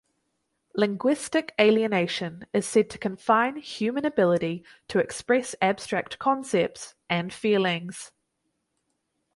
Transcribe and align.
Linguistic 0.73 1.53
alienation 1.61 2.47
is 2.53 2.65
said 2.67 2.89
to 2.89 2.97
confine 2.97 3.57
human 3.57 4.03
ability 4.03 4.63
to 4.87 4.97
express 4.97 5.53
abstract 5.61 6.17
concepts 6.17 6.95
and 7.07 7.31
feelings. 7.31 8.11